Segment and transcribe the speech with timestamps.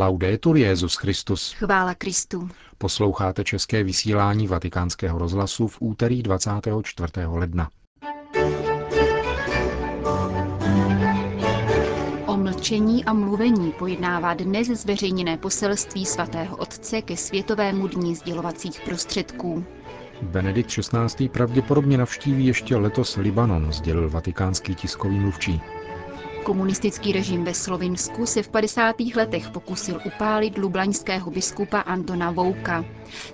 [0.00, 1.52] Laudetur Jezus Christus.
[1.52, 2.48] Chvála Kristu.
[2.78, 7.12] Posloucháte české vysílání Vatikánského rozhlasu v úterý 24.
[7.26, 7.70] ledna.
[12.26, 19.64] O mlčení a mluvení pojednává dnes zveřejněné poselství svatého otce ke Světovému dní sdělovacích prostředků.
[20.22, 21.28] Benedikt XVI.
[21.28, 25.60] pravděpodobně navštíví ještě letos Libanon, sdělil vatikánský tiskový mluvčí.
[26.44, 28.96] Komunistický režim ve Slovinsku se v 50.
[29.16, 32.84] letech pokusil upálit lublaňského biskupa Antona Vouka.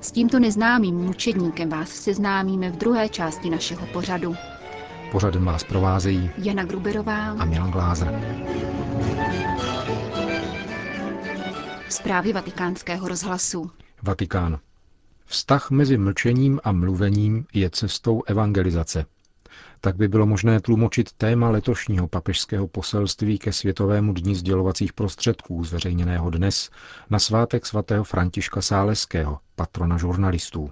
[0.01, 4.35] S tímto neznámým mučedníkem vás seznámíme v druhé části našeho pořadu.
[5.13, 8.21] Pořadem vás provázejí Jana Gruberová a Milan Glázer.
[11.89, 13.71] Zprávy vatikánského rozhlasu.
[14.03, 14.59] Vatikán.
[15.27, 19.07] Vztah mezi mlčením a mluvením je cestou evangelizace.
[19.81, 26.31] Tak by bylo možné tlumočit téma letošního papežského poselství ke Světovému dní sdělovacích prostředků, zveřejněného
[26.31, 26.71] dnes
[27.11, 30.71] na svátek svatého Františka Sáleského, patrona žurnalistů.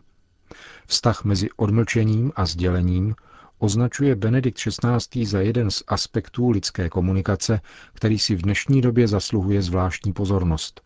[0.86, 3.14] Vztah mezi odmlčením a sdělením
[3.58, 5.26] označuje Benedikt XVI.
[5.26, 7.60] za jeden z aspektů lidské komunikace,
[7.94, 10.80] který si v dnešní době zasluhuje zvláštní pozornost.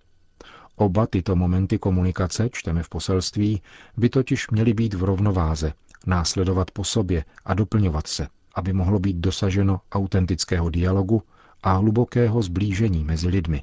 [0.77, 3.63] Oba tyto momenty komunikace, čteme v poselství,
[3.97, 5.73] by totiž měly být v rovnováze,
[6.07, 11.23] následovat po sobě a doplňovat se, aby mohlo být dosaženo autentického dialogu
[11.63, 13.63] a hlubokého zblížení mezi lidmi.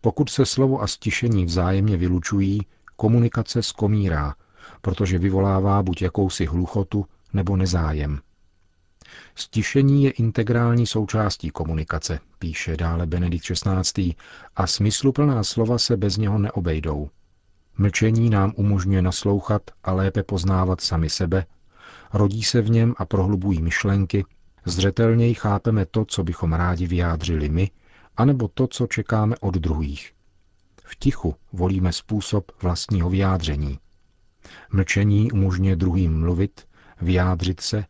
[0.00, 2.60] Pokud se slovo a stišení vzájemně vylučují,
[2.96, 4.34] komunikace skomírá,
[4.80, 8.20] protože vyvolává buď jakousi hluchotu nebo nezájem.
[9.34, 14.14] Stišení je integrální součástí komunikace, píše dále Benedikt XVI.
[14.56, 17.10] a smysluplná slova se bez něho neobejdou.
[17.78, 21.46] Mlčení nám umožňuje naslouchat a lépe poznávat sami sebe,
[22.12, 24.24] rodí se v něm a prohlubují myšlenky,
[24.64, 27.70] zřetelněji chápeme to, co bychom rádi vyjádřili my,
[28.16, 30.12] anebo to, co čekáme od druhých.
[30.84, 33.78] V tichu volíme způsob vlastního vyjádření.
[34.72, 36.66] Mlčení umožňuje druhým mluvit,
[37.00, 37.84] vyjádřit se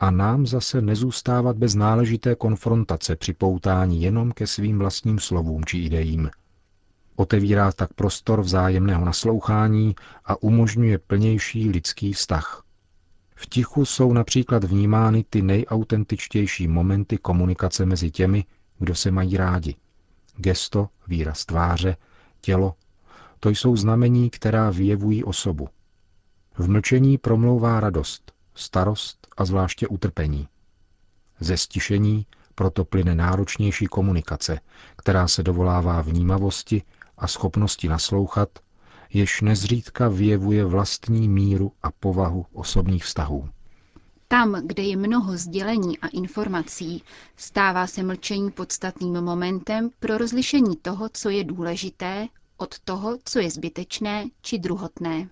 [0.00, 6.30] a nám zase nezůstávat bez náležité konfrontace připoutání jenom ke svým vlastním slovům či idejím.
[7.20, 9.94] Otevírá tak prostor vzájemného naslouchání
[10.24, 12.64] a umožňuje plnější lidský vztah.
[13.34, 18.44] V tichu jsou například vnímány ty nejautentičtější momenty komunikace mezi těmi,
[18.78, 19.74] kdo se mají rádi.
[20.36, 21.96] Gesto, výraz tváře,
[22.40, 22.74] tělo,
[23.40, 25.68] to jsou znamení, která vyjevují osobu.
[26.58, 30.48] V mlčení promlouvá radost, starost a zvláště utrpení.
[31.40, 34.60] Ze stišení proto plyne náročnější komunikace,
[34.96, 36.82] která se dovolává vnímavosti
[37.20, 38.48] a schopnosti naslouchat,
[39.12, 43.48] jež nezřídka vyjevuje vlastní míru a povahu osobních vztahů.
[44.28, 47.02] Tam, kde je mnoho sdělení a informací,
[47.36, 53.50] stává se mlčení podstatným momentem pro rozlišení toho, co je důležité, od toho, co je
[53.50, 55.28] zbytečné či druhotné.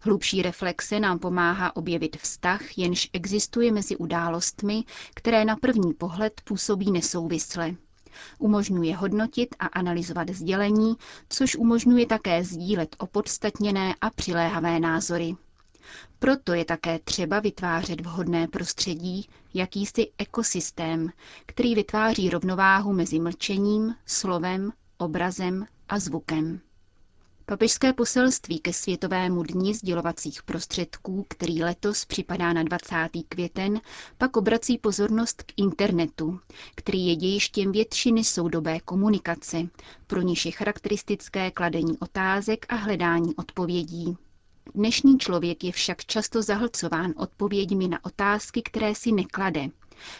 [0.00, 4.84] Hlubší reflexe nám pomáhá objevit vztah, jenž existuje mezi událostmi,
[5.14, 7.74] které na první pohled působí nesouvisle.
[8.38, 10.94] Umožňuje hodnotit a analyzovat sdělení,
[11.28, 15.34] což umožňuje také sdílet opodstatněné a přiléhavé názory.
[16.18, 21.10] Proto je také třeba vytvářet vhodné prostředí, jakýsi ekosystém,
[21.46, 26.60] který vytváří rovnováhu mezi mlčením, slovem, obrazem a zvukem.
[27.50, 32.94] Papežské poselství ke Světovému dni sdělovacích prostředků, který letos připadá na 20.
[33.28, 33.80] květen,
[34.18, 36.40] pak obrací pozornost k internetu,
[36.74, 39.58] který je dějištěm většiny soudobé komunikace,
[40.06, 44.16] pro níž je charakteristické kladení otázek a hledání odpovědí.
[44.74, 49.66] Dnešní člověk je však často zahlcován odpověďmi na otázky, které si neklade,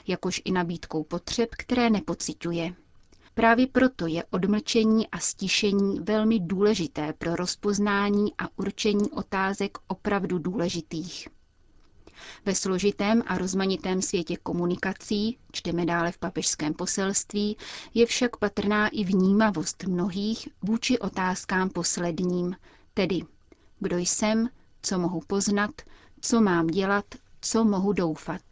[0.06, 2.74] jakož i nabídkou potřeb, které nepociťuje.
[3.40, 11.28] Právě proto je odmlčení a stišení velmi důležité pro rozpoznání a určení otázek opravdu důležitých.
[12.46, 17.56] Ve složitém a rozmanitém světě komunikací, čteme dále v papežském poselství,
[17.94, 22.56] je však patrná i vnímavost mnohých vůči otázkám posledním,
[22.94, 23.20] tedy
[23.78, 24.48] kdo jsem,
[24.82, 25.70] co mohu poznat,
[26.20, 27.04] co mám dělat,
[27.40, 28.42] co mohu doufat.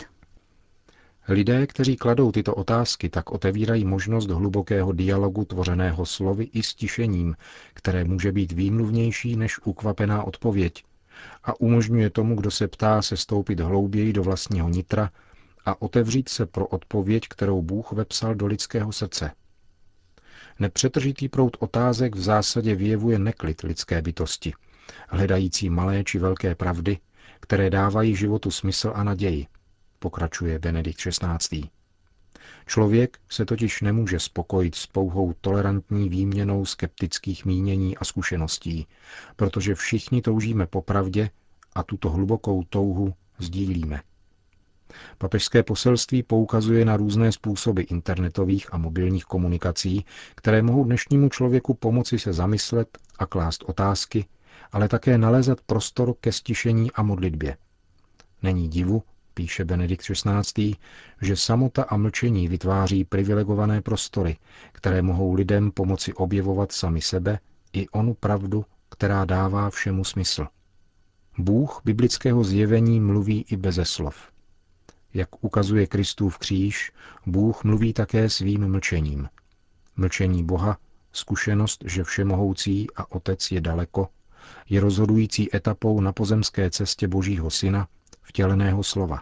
[1.31, 7.37] Lidé, kteří kladou tyto otázky, tak otevírají možnost hlubokého dialogu tvořeného slovy i stišením,
[7.75, 10.85] které může být výmluvnější než ukvapená odpověď
[11.45, 15.11] a umožňuje tomu, kdo se ptá, se stoupit hlouběji do vlastního nitra
[15.65, 19.31] a otevřít se pro odpověď, kterou Bůh vepsal do lidského srdce.
[20.59, 24.53] Nepřetržitý proud otázek v zásadě vyjevuje neklid lidské bytosti,
[25.09, 26.99] hledající malé či velké pravdy,
[27.41, 29.47] které dávají životu smysl a naději–
[29.99, 31.63] pokračuje Benedikt XVI.
[32.67, 38.87] Člověk se totiž nemůže spokojit s pouhou tolerantní výměnou skeptických mínění a zkušeností,
[39.37, 41.31] protože všichni toužíme po pravdě
[41.75, 44.01] a tuto hlubokou touhu sdílíme.
[45.19, 50.05] Papežské poselství poukazuje na různé způsoby internetových a mobilních komunikací,
[50.35, 54.27] které mohou dnešnímu člověku pomoci se zamyslet a klást otázky,
[54.73, 57.57] ale také nalézat prostor ke stišení a modlitbě.
[58.43, 59.03] Není divu,
[59.39, 60.75] píše Benedikt XVI.,
[61.23, 64.37] že samota a mlčení vytváří privilegované prostory,
[64.73, 67.39] které mohou lidem pomoci objevovat sami sebe
[67.73, 70.47] i onu pravdu, která dává všemu smysl.
[71.39, 74.17] Bůh biblického zjevení mluví i beze slov.
[75.15, 76.93] Jak ukazuje Kristův kříž,
[77.27, 79.29] Bůh mluví také svým mlčením.
[79.97, 80.79] Mlčení Boha,
[81.13, 84.09] zkušenost, že všemohoucí a Otec je daleko,
[84.69, 87.89] je rozhodující etapou na pozemské cestě Božího Syna,
[88.23, 89.21] vtěleného slova.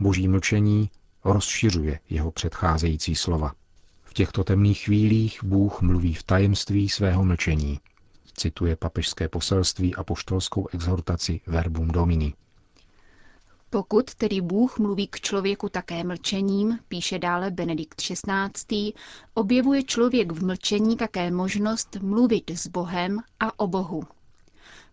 [0.00, 0.90] Boží mlčení
[1.24, 3.54] rozšiřuje jeho předcházející slova.
[4.02, 7.80] V těchto temných chvílích Bůh mluví v tajemství svého mlčení.
[8.36, 12.34] Cituje papežské poselství a poštolskou exhortaci Verbum Domini.
[13.70, 18.92] Pokud tedy Bůh mluví k člověku také mlčením, píše dále Benedikt XVI.,
[19.34, 24.02] objevuje člověk v mlčení také možnost mluvit s Bohem a o Bohu.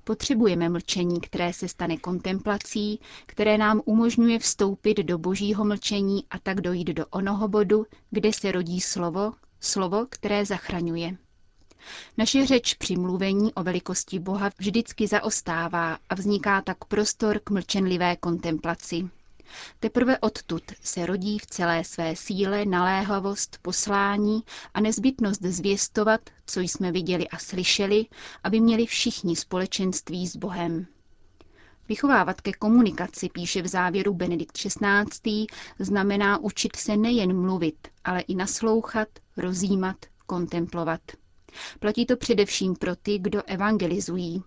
[0.04, 6.62] Potřebujeme mlčení, které se stane kontemplací, které nám umožňuje vstoupit do božího mlčení a tak
[6.62, 11.18] dojít do onoho bodu, kde se rodí slovo, slovo, které zachraňuje.
[12.18, 18.16] Naše řeč při mluvení o velikosti Boha vždycky zaostává a vzniká tak prostor k mlčenlivé
[18.16, 19.10] kontemplaci.
[19.80, 24.44] Teprve odtud se rodí v celé své síle naléhavost, poslání
[24.74, 28.06] a nezbytnost zvěstovat, co jsme viděli a slyšeli,
[28.44, 30.88] aby měli všichni společenství s Bohem.
[31.90, 35.46] Vychovávat ke komunikaci, píše v závěru Benedikt XVI.,
[35.80, 39.08] znamená učit se nejen mluvit, ale i naslouchat,
[39.38, 39.96] rozjímat,
[40.26, 41.02] kontemplovat.
[41.80, 44.44] Platí to především pro ty, kdo evangelizují.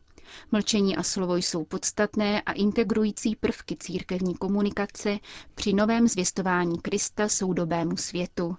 [0.53, 5.19] Mlčení a slovo jsou podstatné a integrující prvky církevní komunikace
[5.55, 8.57] při novém zvěstování Krista soudobému světu.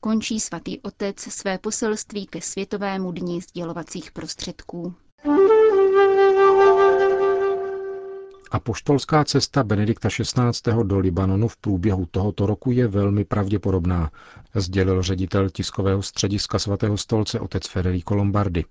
[0.00, 4.94] Končí svatý otec své poselství ke Světovému dni sdělovacích prostředků.
[8.50, 10.72] Apoštolská cesta Benedikta XVI.
[10.82, 14.10] do Libanonu v průběhu tohoto roku je velmi pravděpodobná,
[14.54, 18.64] sdělil ředitel tiskového střediska svatého stolce otec Federico Lombardi.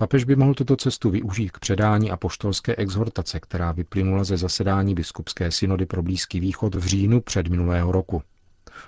[0.00, 5.50] Papež by mohl tuto cestu využít k předání apoštolské exhortace, která vyplynula ze zasedání biskupské
[5.50, 8.22] synody pro Blízký východ v říjnu před minulého roku.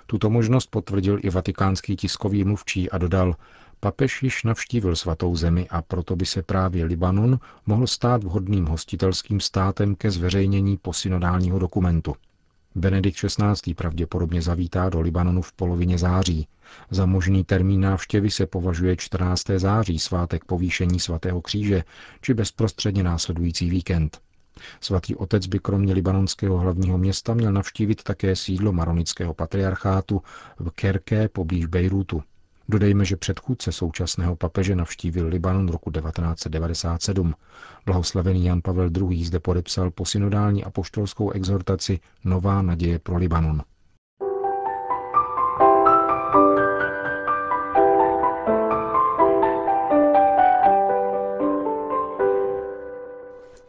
[0.05, 3.35] Tuto možnost potvrdil i vatikánský tiskový mluvčí a dodal,
[3.79, 9.39] Papež již navštívil svatou zemi a proto by se právě Libanon mohl stát vhodným hostitelským
[9.39, 12.15] státem ke zveřejnění posynodálního dokumentu.
[12.75, 13.73] Benedikt XVI.
[13.73, 16.47] pravděpodobně zavítá do Libanonu v polovině září.
[16.89, 19.43] Za možný termín návštěvy se považuje 14.
[19.57, 21.83] září, svátek povýšení svatého kříže,
[22.21, 24.21] či bezprostředně následující víkend.
[24.81, 30.21] Svatý otec by kromě libanonského hlavního města měl navštívit také sídlo maronického patriarchátu
[30.59, 32.23] v Kerké poblíž Bejrutu.
[32.69, 37.33] Dodejme, že předchůdce současného papeže navštívil Libanon roku 1997.
[37.85, 39.25] Blahoslavený Jan Pavel II.
[39.25, 43.61] zde podepsal posynodální apoštolskou exhortaci Nová naděje pro Libanon.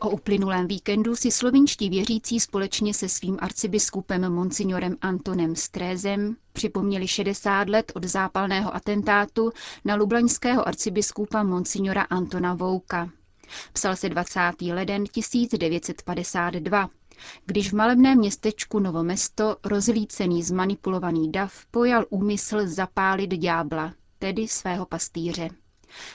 [0.04, 7.68] O uplynulém víkendu si slovinští věřící společně se svým arcibiskupem monsignorem Antonem Strézem připomněli 60
[7.68, 9.50] let od zápalného atentátu
[9.84, 13.10] na lublaňského arcibiskupa monsignora Antona Vouka.
[13.72, 14.40] Psal se 20.
[14.72, 16.90] leden 1952,
[17.46, 25.48] když v malebném městečku Novomesto rozlícený zmanipulovaný dav pojal úmysl zapálit ďábla, tedy svého pastýře.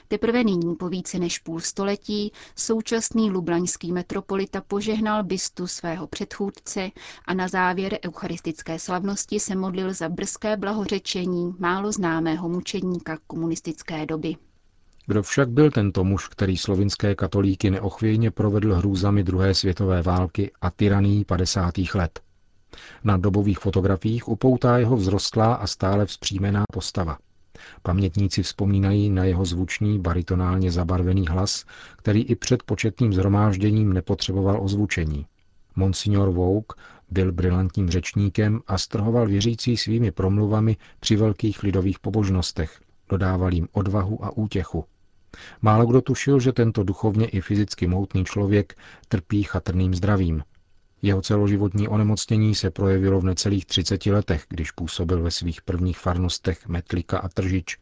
[0.08, 6.90] Teprve nyní po více než půl století současný lublaňský metropolita požehnal bystu svého předchůdce
[7.26, 14.36] a na závěr eucharistické slavnosti se modlil za brzké blahořečení málo známého mučedníka komunistické doby.
[15.08, 20.72] Kdo však byl tento muž, který slovinské katolíky neochvějně provedl hrůzami druhé světové války a
[20.72, 21.74] tyraný 50.
[21.96, 22.20] let?
[23.04, 27.18] Na dobových fotografiích upoutá jeho vzrostlá a stále vzpřímená postava–
[27.84, 31.66] Pamětníci vzpomínají na jeho zvučný, baritonálně zabarvený hlas,
[31.98, 35.26] který i před početným zhromážděním nepotřeboval ozvučení.
[35.76, 36.74] Monsignor Vouk
[37.12, 44.26] byl brilantním řečníkem a strhoval věřící svými promluvami při velkých lidových pobožnostech, dodával jim odvahu
[44.26, 44.86] a útěchu.
[45.62, 50.44] Málo kdo tušil, že tento duchovně i fyzicky moutný člověk trpí chatrným zdravím.
[51.02, 56.68] Jeho celoživotní onemocnění se projevilo v necelých 30 letech, když působil ve svých prvních farnostech
[56.68, 57.78] Metlika a Tržič.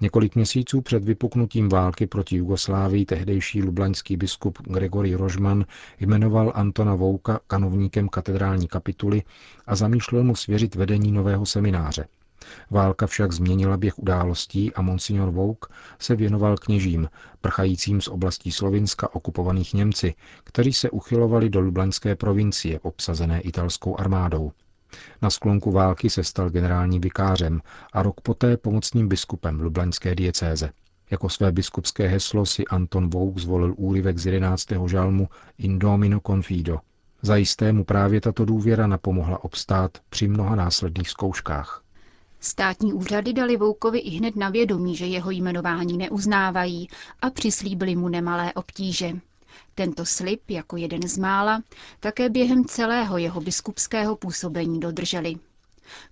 [0.00, 5.64] Několik měsíců před vypuknutím války proti Jugoslávii tehdejší lublaňský biskup Gregory Rožman
[6.00, 9.22] jmenoval Antona Vouka kanovníkem katedrální kapituly
[9.66, 12.06] a zamýšlel mu svěřit vedení nového semináře.
[12.70, 17.08] Válka však změnila běh událostí a monsignor Vouk se věnoval kněžím,
[17.40, 24.52] prchajícím z oblastí Slovinska okupovaných Němci, kteří se uchylovali do Lublaňské provincie, obsazené italskou armádou.
[25.22, 27.60] Na sklonku války se stal generálním vikářem
[27.92, 30.70] a rok poté pomocným biskupem Lublaňské diecéze.
[31.10, 34.66] Jako své biskupské heslo si Anton Vouk zvolil úryvek z 11.
[34.86, 36.78] žalmu In Domino Confido.
[37.22, 41.85] Zajisté mu právě tato důvěra napomohla obstát při mnoha následných zkouškách.
[42.40, 46.88] Státní úřady dali Voukovi i hned na vědomí, že jeho jmenování neuznávají
[47.22, 49.12] a přislíbili mu nemalé obtíže.
[49.74, 51.62] Tento slib, jako jeden z mála,
[52.00, 55.34] také během celého jeho biskupského působení dodrželi.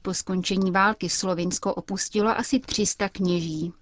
[0.03, 3.73] Po skončení války Slovinsko opustilo asi 300 kněží.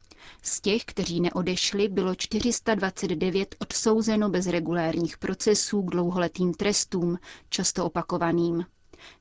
[0.42, 7.18] Z těch, kteří neodešli, bylo 429 odsouzeno bez regulérních procesů k dlouholetým trestům,
[7.49, 8.66] často opakovaným.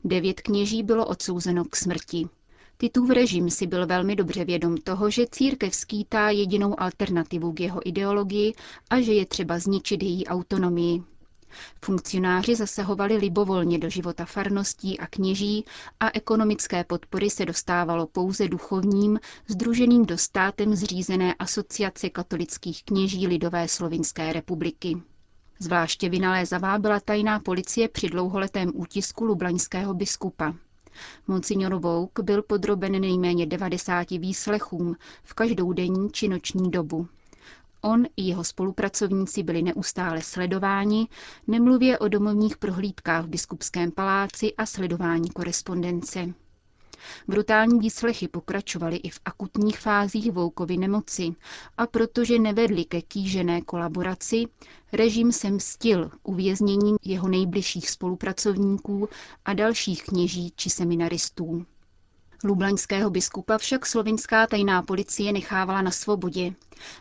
[0.03, 2.27] Devět kněží bylo odsouzeno k smrti.
[2.81, 7.87] Titův režim si byl velmi dobře vědom toho, že církev skýtá jedinou alternativu k jeho
[7.89, 8.53] ideologii
[8.89, 11.03] a že je třeba zničit její autonomii.
[11.85, 15.65] Funkcionáři zasahovali libovolně do života farností a kněží
[15.99, 23.67] a ekonomické podpory se dostávalo pouze duchovním, združeným do státem zřízené asociace katolických kněží Lidové
[23.67, 25.01] slovinské republiky.
[25.59, 30.53] Zvláště vynalézavá byla tajná policie při dlouholetém útisku lublaňského biskupa.
[31.27, 37.07] Monsignor Vouk byl podroben nejméně 90 výslechům v každou denní či noční dobu.
[37.81, 41.07] On i jeho spolupracovníci byli neustále sledováni,
[41.47, 46.33] nemluvě o domovních prohlídkách v biskupském paláci a sledování korespondence.
[47.27, 51.35] Brutální výslechy pokračovaly i v akutních fázích Voukovy nemoci
[51.77, 54.45] a protože nevedly ke kýžené kolaboraci,
[54.93, 59.09] režim se mstil uvězněním jeho nejbližších spolupracovníků
[59.45, 61.65] a dalších kněží či seminaristů.
[62.43, 66.53] Lublaňského biskupa však slovinská tajná policie nechávala na svobodě,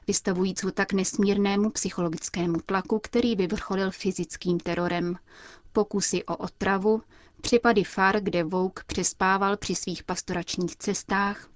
[0.07, 5.17] vystavujíc ho tak nesmírnému psychologickému tlaku, který vyvrcholil fyzickým terorem.
[5.73, 7.03] Pokusy o otravu,
[7.41, 11.49] Případy far, kde Vouk přespával při svých pastoračních cestách,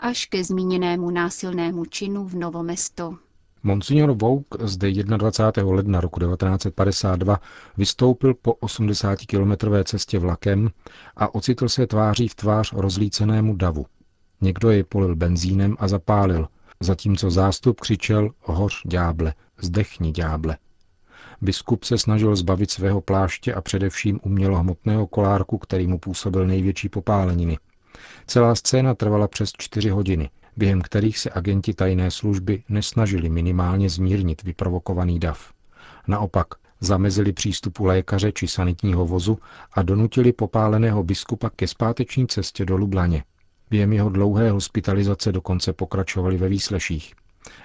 [0.00, 3.16] až ke zmíněnému násilnému činu v Novomesto.
[3.62, 5.72] Monsignor Vouk zde 21.
[5.72, 7.40] ledna roku 1952
[7.76, 10.70] vystoupil po 80-kilometrové cestě vlakem
[11.16, 13.86] a ocitl se tváří v tvář rozlícenému davu.
[14.40, 16.48] Někdo je polil benzínem a zapálil,
[16.80, 20.56] zatímco zástup křičel hoř ďáble, zdechni ďáble.
[21.40, 27.58] Biskup se snažil zbavit svého pláště a především umělohmotného kolárku, který mu působil největší popáleniny.
[28.26, 34.42] Celá scéna trvala přes čtyři hodiny, během kterých se agenti tajné služby nesnažili minimálně zmírnit
[34.42, 35.52] vyprovokovaný dav.
[36.08, 36.46] Naopak,
[36.80, 39.38] zamezili přístupu lékaře či sanitního vozu
[39.72, 43.24] a donutili popáleného biskupa ke zpáteční cestě do Lublaně.
[43.70, 47.14] Během jeho dlouhé hospitalizace dokonce pokračovali ve výsleších.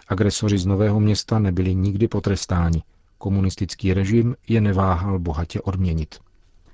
[0.07, 2.83] Agresoři z Nového města nebyli nikdy potrestáni,
[3.23, 6.15] Komunistický režim je neváhal bohatě odměnit.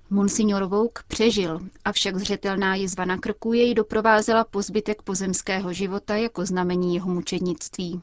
[0.10, 6.46] Monsignor Vouk přežil, avšak zřetelná jizva na krku jej doprovázela po zbytek pozemského života jako
[6.46, 8.02] znamení jeho mučednictví.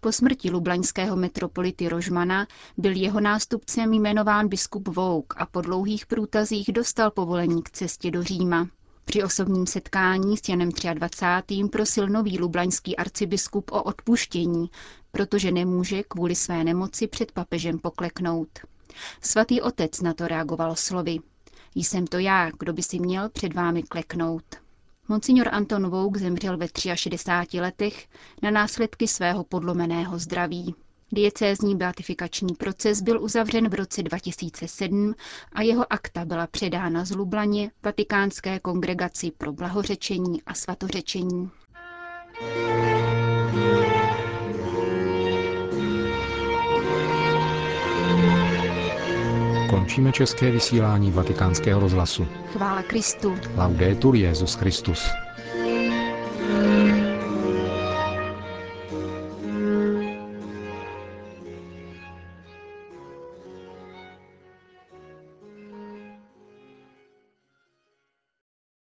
[0.00, 6.72] Po smrti lublaňského metropolity Rožmana byl jeho nástupcem jmenován biskup Vouk a po dlouhých průtazích
[6.72, 8.68] dostal povolení k cestě do Říma.
[9.04, 11.64] Při osobním setkání s Janem 23.
[11.72, 14.70] prosil nový lublaňský arcibiskup o odpuštění,
[15.10, 18.48] protože nemůže kvůli své nemoci před papežem pokleknout.
[19.20, 21.18] Svatý otec na to reagoval slovy.
[21.74, 24.44] Jsem to já, kdo by si měl před vámi kleknout.
[25.08, 28.08] Monsignor Anton Vouk zemřel ve 63 letech
[28.42, 30.74] na následky svého podlomeného zdraví.
[31.14, 35.14] Diecézní beatifikační proces byl uzavřen v roce 2007
[35.52, 41.50] a jeho akta byla předána z Lublaně Vatikánské kongregaci pro blahořečení a svatořečení.
[49.70, 52.26] Končíme české vysílání vatikánského rozhlasu.
[52.52, 53.36] Chvála Kristu.
[53.56, 55.23] Laudetur Jezus Christus.